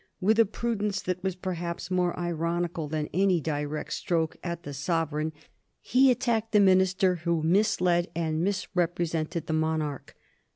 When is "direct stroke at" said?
3.39-4.63